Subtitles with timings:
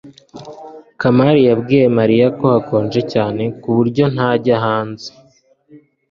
[1.01, 5.07] kamali yabwiye mariya ko hakonje cyane ku buryo ntajya hanze